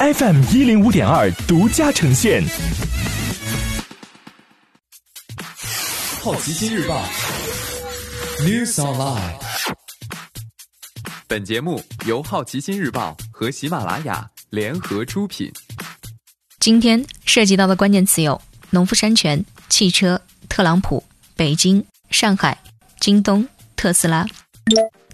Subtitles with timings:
[0.00, 2.40] FM 一零五点二独家呈现。
[6.22, 7.04] 好奇心日报
[8.42, 9.34] ，News Online。
[11.26, 15.50] 本节目由好奇心日报和喜马拉雅联合出品。
[16.60, 18.40] 今天涉及到的关键词有：
[18.70, 21.02] 农夫山泉、汽车、特朗普、
[21.34, 22.56] 北京、上海、
[23.00, 23.44] 京东、
[23.74, 24.24] 特斯拉。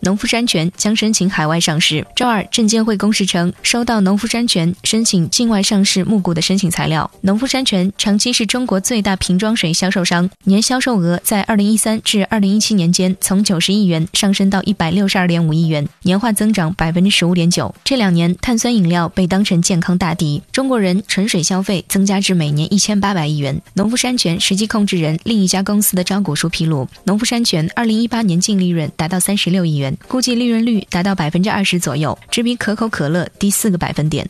[0.05, 2.07] 农夫山泉将申请海外上市。
[2.15, 7.11] 周二，证监会公示称，收到农夫山泉申请境外上市募股的申请材料。
[7.23, 17.75] 农夫山泉长期是中国最大瓶装水销售商，年销售额在二零一三至二零一七年间从九十亿元上升到一百六十二点五亿元，年化增长百分之十五点九。
[17.83, 23.59] 这两年，碳酸饮料被当成健康大敌，中国人纯水消费增加至每年一千八百亿元。
[23.73, 29.94] 农夫山泉实际控制人另一家公司的招股书披露，农夫山泉二零一八年净利润达到三十六亿元。
[30.07, 34.29] 估计利润率达到百分之二十左右，只比可口可乐低四个百分点。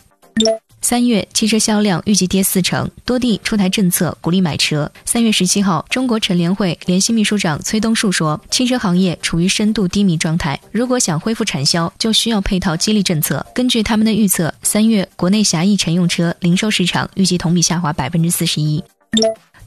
[0.81, 4.91] 三月汽车销量预计跌四成，多地出台政策鼓励买车。
[5.07, 13.47] 三月十七号，中国乘联会联席秘书长崔东树说，汽车行业处于深度低迷状态，如果想恢复产销，就需要配套激励政策。
[13.55, 18.85] 根据他们的预测，三月国内狭义乘用车零售市场预计同比下滑百分之四十一。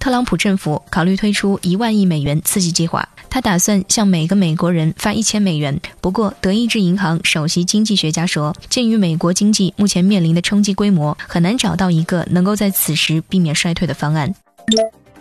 [0.08, 5.78] 特朗普政府考虑推出一万亿美元刺激计划，他打算向每个美国人发一千美元。
[6.00, 14.34] 不过，德意志银行首席经济学家说，鉴于美国经济目前面临的冲击规模，很难找到一个能够在此时避免衰退的方案。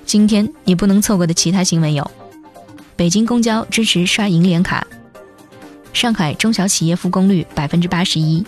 [0.04, 2.08] 今天你不能错过的其他新闻有：
[2.94, 4.86] 北京公交支持刷银联卡；
[5.92, 8.44] 上海中小企业复工率百分之八十一；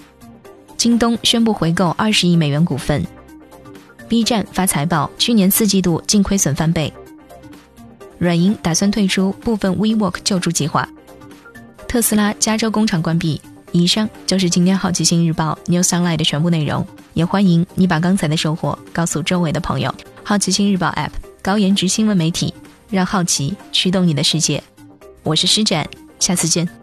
[0.77, 3.05] 京东宣布回购二十亿美元股份。
[4.09, 6.92] B 站发财报，去年四季度净亏损翻倍。
[8.19, 10.89] 软银打算退出部分 WeWork 救助计划。
[11.87, 13.41] 特斯拉加州工厂关闭。
[13.70, 16.87] 以上就是今天好奇心日报 New Sunlight 的全部内容。
[17.12, 19.95] 也欢迎你把刚才的收获告诉周围的朋友。
[20.25, 21.11] 好奇心日报 App
[21.43, 22.55] 高颜值新闻媒体，
[22.91, 24.62] 让好奇驱动你的世界。
[25.22, 25.87] 我是施展，
[26.19, 26.78] 下次见。